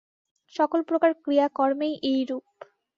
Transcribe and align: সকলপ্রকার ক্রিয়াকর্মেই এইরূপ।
সকলপ্রকার 0.53 1.11
ক্রিয়াকর্মেই 1.23 1.93
এইরূপ। 2.03 2.45